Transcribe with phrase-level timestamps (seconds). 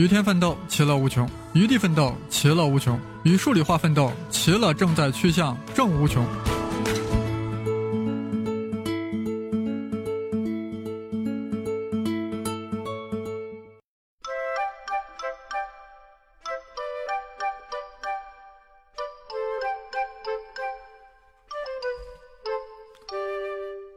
[0.00, 6.24] 与天奋斗，其乐无穷；与地奋斗，其乐无穷；与数理化奋斗，其乐正在趋向正无穷。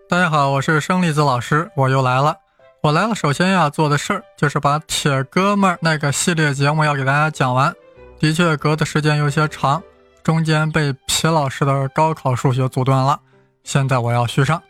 [0.10, 2.43] 大家好，我是生栗子老师，我又来了。
[2.84, 7.74] 我来了，首先要做的事儿就是把铁哥们儿那个系列节目要给大家讲完。
[8.20, 9.82] 的确，隔的时间有些长，
[10.22, 13.18] 中间被皮老师的高考数学阻断了。
[13.64, 14.62] 现在我要续上，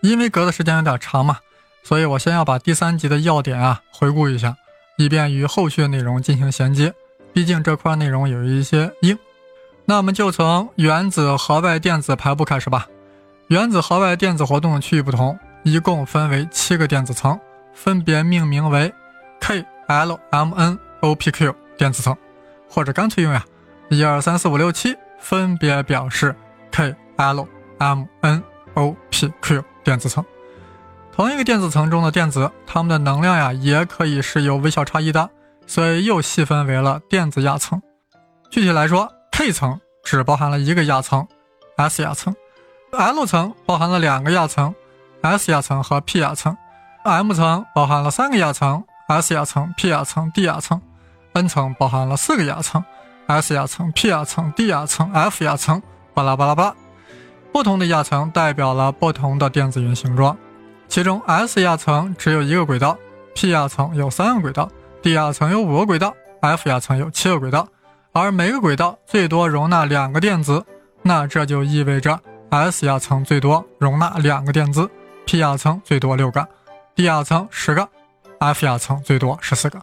[0.00, 1.38] 因为隔的时间有点长嘛，
[1.84, 4.56] 所以我先要把第三集的要点啊回顾一下，
[4.98, 6.92] 以便与后续内容进行衔接。
[7.32, 9.16] 毕竟这块内容有一些硬，
[9.84, 12.88] 那我们就从原子核外电子排布开始吧。
[13.46, 15.38] 原子核外电子活动区域不同。
[15.64, 17.40] 一共分为七个电子层，
[17.72, 18.92] 分别命名为
[19.40, 22.14] K、L、M、N、O、P、Q 电子层，
[22.68, 23.42] 或者干脆用呀，
[23.88, 26.36] 一二三四五六七，分别表示
[26.70, 27.48] K、L、
[27.78, 28.42] M、N、
[28.74, 30.22] O、P、Q 电子层。
[31.12, 35.30] 同一个电子层中的电子，它们的能量呀，也可以是有微小差异的，
[35.66, 37.80] 所以又细分为了电子亚层。
[38.50, 41.26] 具体来说，K 层只包含了一个亚层
[41.78, 42.36] ，S 亚层
[42.92, 44.74] ；L 层包含了两个亚层。
[45.24, 46.54] S 亚层和 P 亚层
[47.02, 50.78] ，M 层包含了三个亚层，S 亚层、P 亚层、D 亚层
[51.32, 52.84] ；N 层包含了四个亚层
[53.26, 56.74] ，S 亚层、P 亚层、D 亚层、F 亚层，巴拉巴拉巴。
[57.54, 60.36] 不同的亚层代表了不同的电子云形状，
[60.88, 62.98] 其中 S 亚层只有一个轨道
[63.34, 64.68] ，P 亚层有三个轨道
[65.00, 67.66] ，D 亚层有五个轨道，F 亚层有七个轨道，
[68.12, 70.62] 而每个轨道最多容纳两个电子，
[71.00, 72.20] 那这就意味着
[72.50, 74.90] S 亚层最多容纳两个电子。
[75.26, 76.46] P 亚层最多六个
[76.94, 77.88] ，D 亚层十个
[78.38, 79.80] ，F 亚层最多十四个。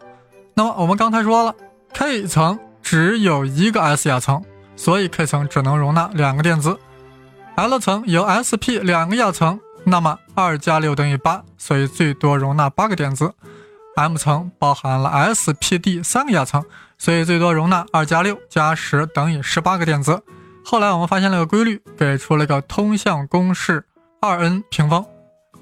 [0.54, 1.54] 那么我们刚才说了
[1.92, 4.42] ，K 层只有一个 S 亚层，
[4.76, 6.78] 所以 K 层只能容纳两个电子。
[7.54, 13.34] L 层有 SP 两个亚层，那么二加六等于八，所以最多容纳八个电子。
[13.96, 16.64] M 层包含了 SPD 三个亚层，
[16.96, 20.22] 所以最多容纳二加六加十等于十八个电子。
[20.64, 23.84] 后来我们发现了个规律，给出了个通项公式：
[24.20, 25.04] 二 n 平方。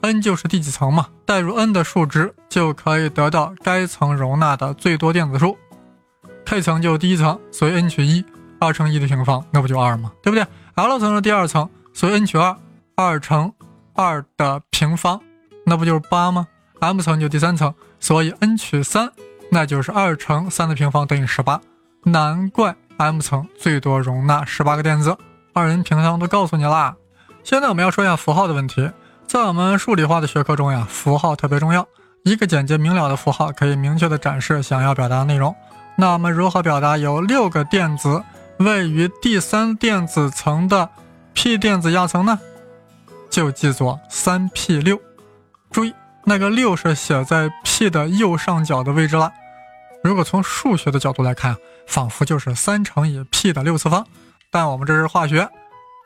[0.02, 5.56] N 就是第几层嘛，代入 n 的数值就可以得到该层容纳的最多电子数。
[6.46, 8.24] K 层就第一层，所以 n 取一，
[8.58, 10.10] 二乘一的平方，那不就二吗？
[10.22, 10.44] 对不对
[10.74, 12.56] ？L 层是第二层，所以 n 取二，
[12.96, 13.52] 二乘
[13.94, 15.20] 二的平方，
[15.64, 16.46] 那不就是八吗
[16.80, 19.12] ？M 层就第三层，所以 n 取三，
[19.52, 21.60] 那就是二乘三的平方等于十八。
[22.04, 25.16] 难怪 M 层最多容纳十八个电子。
[25.52, 26.96] 二 n 平方都告诉你啦。
[27.44, 28.90] 现在我们要说一下符号的问题。
[29.30, 31.86] 在我们数理化的学科中呀，符号特别重要。
[32.24, 35.54] 一个简洁明了的符号可以明确的展示想要表达的内容。
[35.96, 38.24] 那我们如何表达有六个电子
[38.58, 40.90] 位于第三电子层的
[41.32, 42.40] p 电子亚层呢？
[43.30, 45.00] 就记作三 p 六。
[45.70, 49.32] 注意，那个六是写在 p 的右上角的位置了。
[50.02, 54.04] 如果从数学的角度来看，仿佛就是三乘以 p 的六次方。
[54.50, 55.48] 但我们这是化学，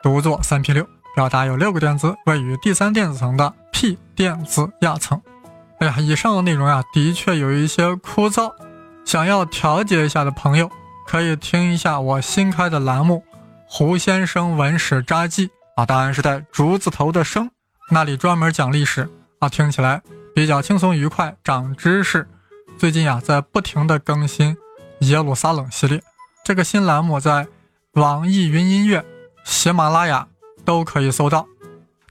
[0.03, 0.87] 读作三 p 六。
[1.15, 5.21] 表达有六个电子位于第三电子层的 p 电子亚层。
[5.79, 8.53] 哎呀，以上的内容呀，的确有一些枯燥，
[9.05, 10.69] 想要调节一下的朋友，
[11.07, 13.23] 可以听一下我新开的栏目
[13.67, 17.49] 《胡先生文史札记》啊，当然是带竹字头的生，
[17.91, 19.09] 那里专门讲历史
[19.39, 20.03] 啊，听起来
[20.35, 22.29] 比较轻松愉快，长知识。
[22.77, 24.57] 最近呀，在不停的更新
[25.01, 26.03] 耶路撒冷系列，
[26.45, 27.47] 这个新栏目在
[27.93, 29.05] 网易云音乐、
[29.45, 30.27] 喜马拉雅。
[30.65, 31.47] 都可以搜到，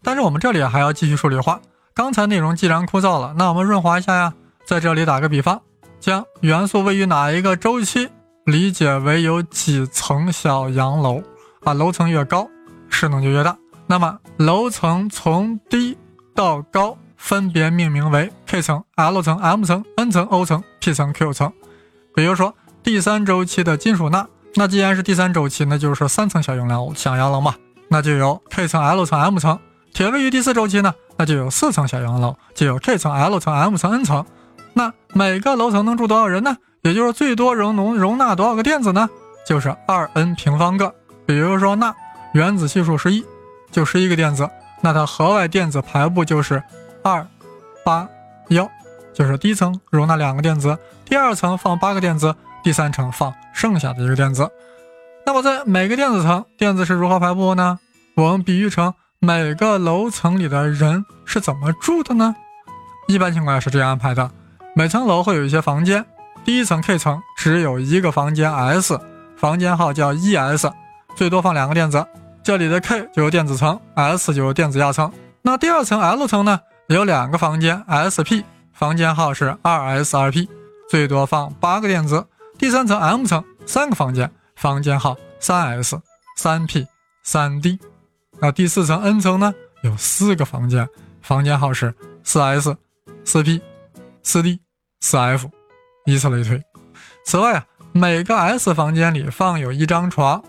[0.02, 1.60] 但是我们这里还要继续数理化。
[1.94, 4.34] 刚才内容既然枯燥了，那我们润滑一下呀。
[4.66, 5.62] 在这里打个比方，
[6.00, 8.10] 将元素位于哪一个周期
[8.46, 11.22] 理解为有几层小洋楼
[11.64, 11.74] 啊？
[11.74, 12.48] 楼层越高，
[12.90, 13.58] 势能就越大。
[13.86, 15.98] 那么楼层从低
[16.34, 21.52] 到高分别命名为 K 层、L 层、M 层、N 层、O 层、P 层、Q 层。
[22.16, 27.56] 比如说第三周期的金属钠，那既然是第三周期，那就是三层小洋楼，小洋楼嘛。
[27.94, 29.60] 那就有 K 层、L 层、M 层。
[29.94, 34.26] 铁位于第四周期呢，那就有四层小洋楼，就有 K 层、L 层、M 层、N 层。
[34.74, 36.58] 那每个楼层能住多少人呢？
[36.82, 39.08] 也就是最多容容容纳多少个电子呢？
[39.46, 40.92] 就是二 n 平方个。
[41.28, 41.94] 比如说钠，
[42.34, 43.24] 原子系数十一，
[43.72, 44.50] 就十一个电子，
[44.82, 46.64] 那它核外电子排布就是
[47.04, 47.24] 二
[47.86, 48.10] 八
[48.50, 48.68] 幺，
[49.14, 50.76] 就是第一层容纳两个电子，
[51.06, 54.50] 第二层放八个电子，第三层放剩下的一个电子。
[55.28, 57.80] 那么在每个电子层，电子是如何排布呢？
[58.16, 62.36] 我们比喻成每个楼层里的人是怎么住的呢？
[63.08, 64.30] 一般情况下是这样安排的：
[64.76, 66.06] 每层楼会有一些房间，
[66.46, 69.00] 第一层 K 层只有一个房间 S，
[69.36, 70.72] 房间号叫 ES，
[71.16, 72.06] 最多放两个电子。
[72.44, 75.12] 这里的 K 就是电子层，S 就是电子压层。
[75.42, 78.44] 那第二层 L 层呢，有两个房间 SP，
[78.74, 80.48] 房间号是 2S2P，
[80.88, 82.28] 最多放八个电子。
[82.60, 86.00] 第三层 M 层三个房间，房间号 3S、
[86.38, 86.86] 3P、
[87.26, 87.80] 3D。
[88.44, 89.54] 那第四层 N 层呢，
[89.84, 90.86] 有四个房间，
[91.22, 91.96] 房间号是
[92.26, 92.76] 4S、
[93.24, 93.62] 4P、
[94.22, 94.60] 4D、
[95.02, 95.50] 4F，
[96.04, 96.62] 以此类推。
[97.24, 100.44] 此外啊，每个 S 房间里放有一张床，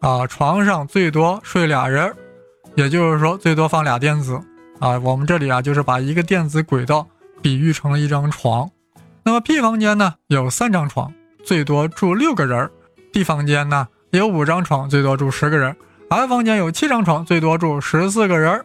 [0.00, 2.14] 啊，床上最多睡俩人，
[2.74, 4.38] 也就是说最多放俩电子。
[4.78, 7.08] 啊，我们这里啊，就是把一个电子轨道
[7.40, 8.70] 比喻成了一张床。
[9.22, 11.10] 那么 P 房间呢，有三张床。
[11.46, 12.70] 最多住六个人儿
[13.10, 15.74] ，D 房间呢有五张床，最多住十个人
[16.10, 18.64] ；F 房间有七张床，最多住十四个人儿。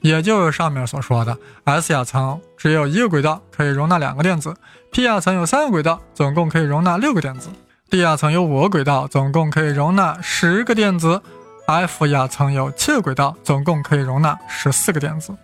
[0.00, 4.54] 也就是上面所说的，S 亚层只有一个轨道可以容纳两个电子
[4.92, 7.48] ，P 亚层有三个轨道，总共可以容纳六个电子
[7.90, 11.20] ；D 亚层有五个轨道，总共可以容纳十个电子
[11.66, 15.34] ；F 亚层有七个轨道，总共可以容纳十四个电子。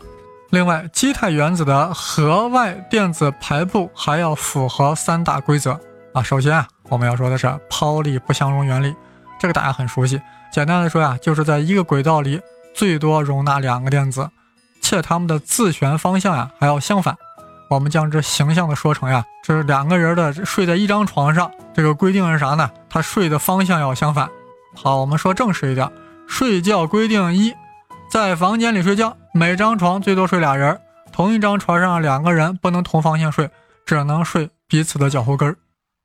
[0.50, 5.72] 另外，基态原子的核外电子排布还要符合三大规则。
[6.12, 8.94] 啊，首先啊，我们要说的是抛力不相容原理，
[9.36, 10.22] 这个大家很熟悉。
[10.54, 12.40] 简单的说呀，就是在一个轨道里
[12.72, 14.30] 最多容纳两个电子，
[14.80, 17.16] 且它们的自旋方向呀还要相反。
[17.68, 22.70] 我们将之形象的说成呀，这是两个人的睡在一张床上，这个规定是啥呢？
[22.88, 24.30] 他睡的方向要相反。
[24.76, 25.90] 好，我们说正式一点，
[26.28, 27.52] 睡觉规定一，
[28.08, 30.80] 在房间里睡觉，每张床最多睡俩人，
[31.10, 33.50] 同一张床上两个人不能同方向睡，
[33.84, 35.56] 只能睡彼此的脚后跟儿。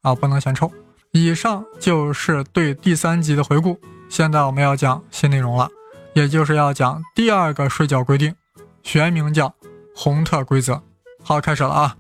[0.02, 0.72] 啊，不能嫌臭。
[1.12, 3.80] 以上就是对第三集的回顾。
[4.10, 5.70] 现在我们要讲新内容了，
[6.14, 8.36] 也就是要讲第二个睡觉规定，
[8.82, 9.54] 学名叫
[9.96, 10.82] 洪特规则。
[11.24, 11.96] 好，开始了啊！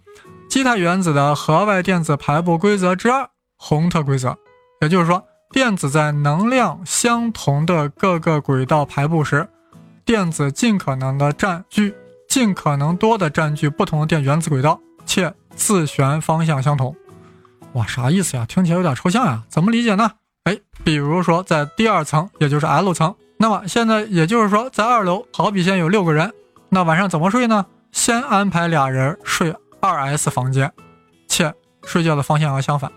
[0.49, 4.35] 基态原子的核外电子排布规则之二，洪特规则。
[4.81, 9.47] 也就是说，电子在能量相同的各个轨道排布时，
[10.03, 11.93] 电子尽可能的占据
[12.27, 16.95] 尽可能多的占据不同的电原子轨道，且自旋方向相同。
[17.73, 18.47] 哇，啥意思呀？
[18.47, 20.09] 听起来有点抽象呀，怎么理解呢？
[20.45, 26.31] 哎，比如说在第二层，也就是 L 层，那么现在也就是说，在二楼，好比现在有六个人，
[26.69, 27.65] 那晚上怎么睡呢？
[27.91, 30.71] 先安排俩人睡二 S 房间，
[31.27, 31.53] 且
[31.83, 32.91] 睡觉的方向要相反。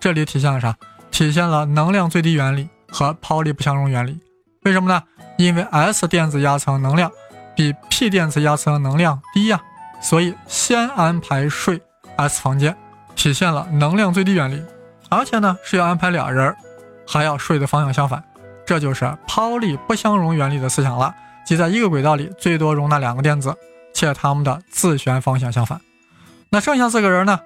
[0.00, 0.76] 这里体现了啥？
[1.10, 4.18] 体现了能量最低原理和抛力不相容原理。
[4.64, 5.02] 为什么呢？
[5.38, 7.10] 因为 S 电子压层能量
[7.56, 9.60] 比 P 电子压层能量低呀，
[10.00, 11.80] 所以先安排睡
[12.16, 12.76] S 房间。
[13.14, 14.62] 体现了能量最低原理，
[15.10, 16.54] 而且呢是要安排俩人，
[17.12, 18.22] 还要睡的方向相反，
[18.66, 21.14] 这就是抛力不相容原理的思想了。
[21.44, 23.54] 即在一个轨道里最多容纳两个电子，
[23.92, 25.80] 且它们的自旋方向相反。
[26.50, 27.40] 那剩下四个人呢，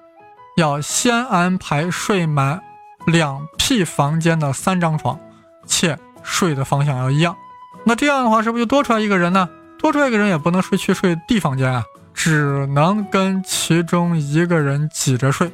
[0.56, 2.62] 要先安排睡满
[3.06, 5.18] 两 P 房间的三张床，
[5.66, 7.36] 且睡的方向要一样。
[7.84, 9.48] 那这样的话是不是就多出来一个人呢？
[9.78, 11.84] 多出来一个人也不能睡去睡 D 房间啊。
[12.12, 15.52] 只能跟其中一个人挤着睡，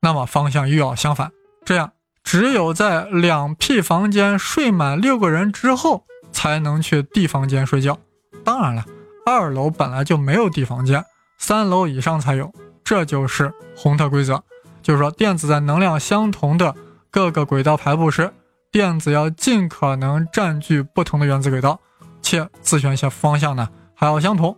[0.00, 1.30] 那么方向又要相反。
[1.64, 1.92] 这样
[2.24, 7.98] 只有在两 P 房间睡满六个人之后，才能去 D 房间睡觉。
[8.42, 8.84] 当然了，
[9.24, 11.04] 二楼本来就没有 D 房间，
[11.38, 12.50] 三楼以上才有。
[12.82, 14.42] 这就是洪特规则，
[14.82, 16.74] 就是说电子在能量相同的
[17.10, 18.32] 各个轨道排布时，
[18.72, 21.80] 电子要尽可能占据不同的原子轨道，
[22.20, 24.56] 且自旋线方向呢还要相同。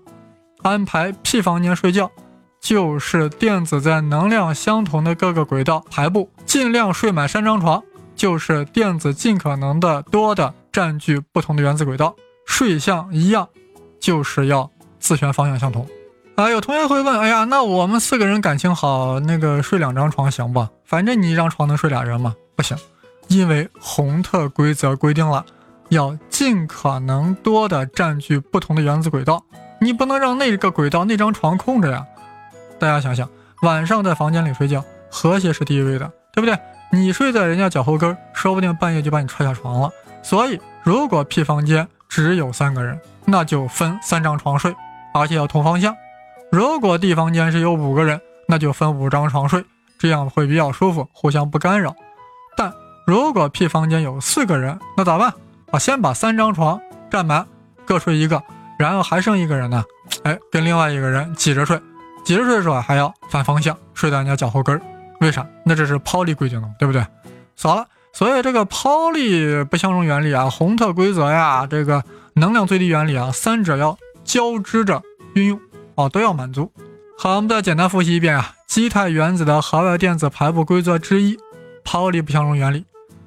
[0.62, 2.10] 安排 P 房间睡觉，
[2.66, 7.80] 就是电子在能量相同的各个轨道排布，尽量睡满三张床，
[8.16, 12.12] 就是电子尽可能的多的占据不同的原子轨道，
[12.44, 13.48] 睡相一样，
[14.00, 14.68] 就是要
[14.98, 15.86] 自旋方向相同。
[16.34, 20.66] 啊，有同学会问，哎呀，那我们四个人感情好，那个睡两张床行不？
[20.84, 22.34] 反正你一张床能睡俩人嘛？
[22.56, 22.76] 不行，
[23.28, 25.46] 因为洪特规则规定了，
[25.90, 29.40] 要尽可能多的占据不同的原子轨道。
[29.80, 32.04] 你不能让那个轨道那张床空着呀！
[32.78, 33.28] 大家想想，
[33.62, 36.58] 晚上在房间里睡觉，和谐是第一位的，对不对？
[36.92, 39.90] 你睡在人家脚后跟，说不定半夜就把你踹下床了。
[40.22, 44.74] 所以，如果 P 房间只有三个人，那就分三张床睡，
[45.14, 45.92] 而且要同方向；
[46.52, 49.64] 如果 D 房间是有五个人，那就分五张床睡，
[49.98, 51.94] 这样会比较舒服，互相不干扰。
[52.56, 52.72] 但
[53.06, 55.32] 如果 P 房间有四个人，那咋办？
[55.72, 56.80] 啊，先把三张床
[57.10, 57.46] 占满，
[57.84, 58.42] 各睡一个。
[58.78, 59.82] 然后还剩一个人呢，
[60.22, 61.80] 哎，跟另外一个人挤着睡，
[62.26, 64.82] 挤着睡的时候还要反方向睡在人家脚后跟儿，
[65.20, 65.46] 为啥？
[65.64, 67.06] 那这是抛力规定的，对不对？
[67.56, 72.02] 好了，所以这个抛力不相容原理啊，洪特规则呀，这个
[72.34, 75.00] 能量最低原理啊，三者要交织着
[75.34, 75.60] 运用
[75.94, 76.68] 哦，都要满足。
[77.16, 81.38] 好，我们再简单复习一遍啊，基态原子的核外电子排布规则之一——
[81.84, 82.84] 抛离不相容原理。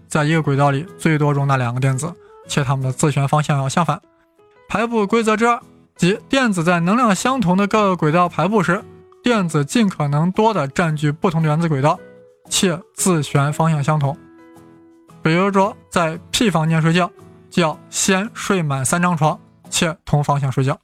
[0.10, 2.14] 在一个轨道里，最多容纳两个电子，
[2.50, 4.02] 且它们的自旋方向要相反。
[4.68, 5.58] 排布规则之二，
[5.96, 8.84] 即电子在能量相同的各个轨道排布时，
[9.24, 12.00] 电子尽可能多的占据不同的原子轨道，
[12.50, 14.18] 且自旋方向相同。
[15.22, 17.12] 比如说，在 P 房间睡觉，
[17.50, 20.80] 就要先睡满三张床，且同方向睡觉。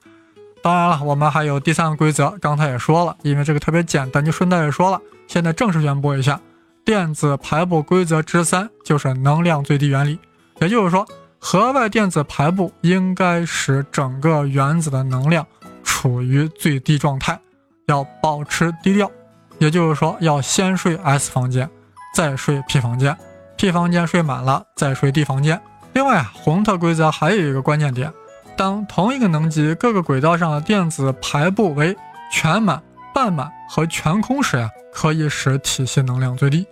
[0.62, 5.00] 当然了，我们还有第三个规则，刚才也说了，因为这个特别简单，就顺带也说了。
[5.28, 6.40] 现在正式宣布一下。
[6.84, 10.20] 电子排布规则之三就是能量最低原理，
[10.60, 11.04] 也就是说，
[11.40, 15.44] 核外电子排布应该使整个原子的能量
[15.84, 17.40] 处于最低状态，
[17.88, 19.10] 要保持低调。
[19.58, 21.70] 也就是说，要先睡 S 房间，
[22.14, 23.16] 再睡 P 房间
[23.58, 25.60] ，P 房间睡满了再睡 D 房间。
[25.94, 28.12] 另外啊，洪特规则还有一个关键点：
[28.58, 31.96] 当同一个能级各个轨道上的电子排布为
[32.30, 36.68] 全满、半满和全空时呀，可以使体系能量最低。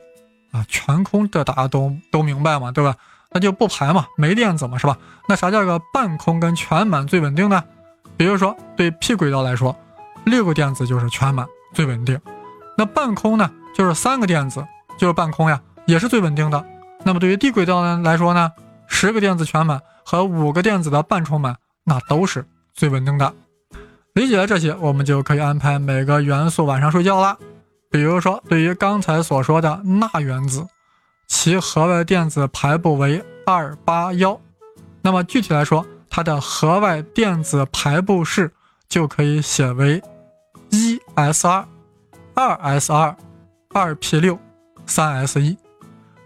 [0.51, 2.93] 啊，全空这大家都都明白嘛，对吧？
[3.31, 4.97] 那就不排嘛，没电子嘛，是吧？
[5.27, 7.63] 那啥叫个半空跟全满最稳定呢？
[8.17, 9.75] 比如说对 P 轨道来说，
[10.25, 12.19] 六个电子就是全满最稳定。
[12.77, 14.65] 那半空呢，就是三个电子
[14.97, 16.65] 就是半空呀，也是最稳定的。
[17.03, 18.51] 那么对于 D 轨道呢来说呢，
[18.87, 23.33] 十个电子全满和五个电子的半充满，那都是最稳定的。
[24.13, 27.37] 理解了这些，我们就可以安排每个元素晚上睡觉了。
[27.91, 30.65] 比如说，对于刚才所说的钠原子，
[31.27, 34.39] 其核外电子排布为二八幺，
[35.01, 38.51] 那么具体来说，它的核外电子排布式
[38.87, 40.01] 就可以写为
[41.15, 41.65] s 二，
[42.33, 43.15] 二 s 二，
[43.73, 44.37] 二 p 六，
[44.85, 45.57] 三 s 一。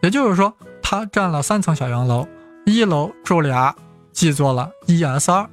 [0.02, 2.28] 也就是说，它占了三层小洋楼，
[2.66, 3.76] 一楼住俩，
[4.12, 5.48] 记作了一 s 二；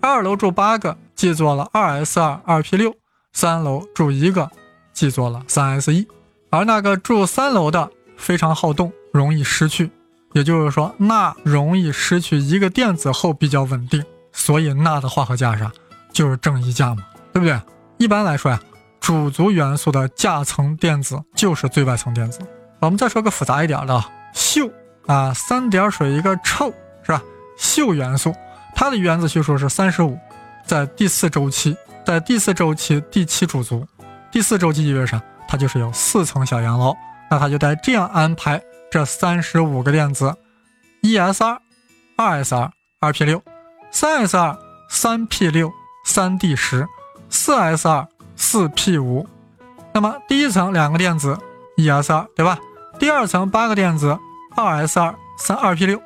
[0.00, 2.90] 二楼住八个，记作了二 s 二，二 p 六；
[3.32, 4.50] 三楼住一个。
[4.92, 6.08] 记作了三 s 一，
[6.50, 9.88] 而那个住三楼的非常好动，容易失去，
[10.32, 15.70] 也就是说钠容易失去一个电子后比较稳定，所以钠的化合价上
[16.12, 17.60] 就是正一价嘛，对不对？
[17.98, 18.60] 一般来说呀，
[19.00, 22.38] 主族元素的价层电子就是最外层电子。
[22.80, 24.70] 我们再说个复杂一点的，溴
[25.06, 27.20] 啊，三点水一个臭是吧？
[27.58, 28.32] 溴元素
[28.74, 30.16] 它的原子序数是三十五，
[30.64, 31.76] 在第四周期，
[32.06, 33.84] 在第四周期第七主族。
[34.30, 35.20] 第四周期意味着啥？
[35.48, 36.96] 它就是有四层小洋楼，
[37.28, 38.62] 那它就得这样安排
[38.92, 40.32] 这三十五个电子：
[41.00, 41.60] 一 s 二、
[42.16, 43.42] 二 s 二、二 p 六，
[43.90, 44.56] 三 s 二，
[44.88, 45.68] 三 p 六，
[46.04, 46.86] 三 d 十
[47.28, 48.06] 四 s 二、
[48.36, 49.26] 四 p 五。
[49.92, 51.36] 那么第一层两个电子，
[51.76, 52.58] 一 s 二，对吧？
[52.98, 54.18] 第二层八个电子，
[54.56, 56.00] 二 s 二、三二 p 六。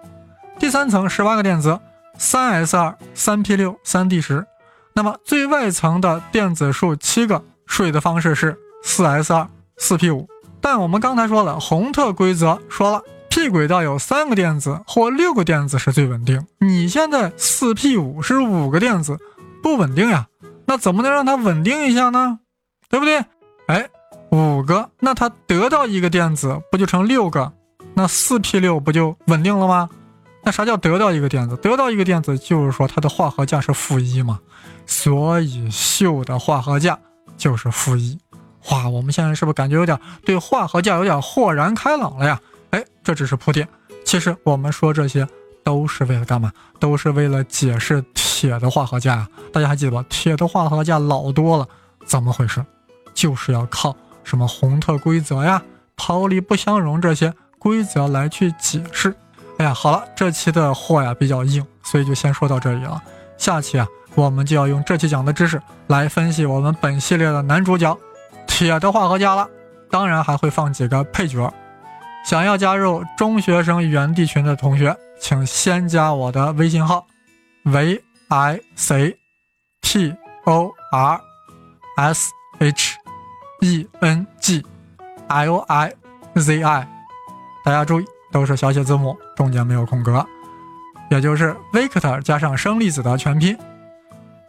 [0.58, 1.78] 第三层十八个电子，
[2.18, 4.46] 三 s 二、三 p 六、三 d 十。
[4.94, 7.42] 那么最外层的电子数七个。
[7.64, 9.48] 睡的方式是四 s 二
[9.78, 10.28] 四 p 五，
[10.60, 13.00] 但我们刚才说了，洪特规则说了
[13.30, 16.46] ，p 轨道有三个电子或六个电子是最稳定。
[16.58, 19.16] 你现在四 p 五是五个电子，
[19.62, 20.26] 不稳定呀？
[20.66, 22.38] 那怎么能让它稳定一下呢？
[22.88, 23.24] 对不对？
[23.66, 23.88] 哎，
[24.30, 27.52] 五个，那它得到一个电子不就成六个？
[27.94, 29.88] 那四 p 六不就稳定了吗？
[30.42, 31.56] 那啥叫得到一个电子？
[31.56, 34.40] 得到一个电子就是说它的化合价是负一嘛，
[34.86, 36.98] 所以溴的化合价。
[37.38, 38.16] 就是负一，
[38.70, 38.88] 哇！
[38.88, 42.40] 我们现在是不是感觉有点对化合价有点豁然开朗了呀？
[42.70, 43.66] 哎，这只是铺垫，
[44.04, 45.26] 其实我们说这些
[45.64, 46.52] 都是为了干嘛？
[46.78, 48.04] 都是为了解释
[48.48, 49.28] 铁的化合价呀！
[49.52, 50.04] 大家还记得吧？
[50.08, 51.68] 铁的化合价老多了，
[52.04, 52.64] 怎么回事？
[53.14, 53.94] 就是要靠
[54.24, 55.62] 什么洪特规则呀、
[55.96, 59.14] 抛离不相容这些规则来去解释。
[59.58, 63.00] 哎呀，好了，这期的货呀比较硬，所以就先说到这里了。
[63.36, 63.86] 下期啊。
[64.14, 67.96] 我们就要用这期讲的知识来分析我们本系列的男主角
[68.46, 69.48] 铁的化合价了，
[69.90, 71.50] 当然还会放几个配角。
[72.22, 77.06] 想要加入中学生原地群的同学，请先加我的微信号
[77.62, 79.14] 为 i c
[79.82, 81.20] t o r
[81.96, 82.96] s h
[83.60, 84.64] e n g
[85.28, 85.92] l i
[86.36, 86.88] z i。
[87.62, 90.26] 大家注意，都是小写字母，中间没有空格，
[91.10, 93.56] 也就是 Victor 加上生粒子的全拼。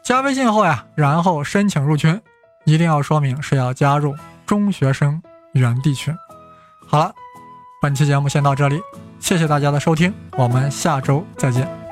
[0.01, 2.21] 加微信后呀，然后申请入群，
[2.63, 5.21] 一定要说明是要加入中学生
[5.51, 6.15] 原地群。
[6.87, 7.13] 好了，
[7.81, 8.81] 本期节目先到这里，
[9.19, 11.82] 谢谢大家的收听，我们下周再见。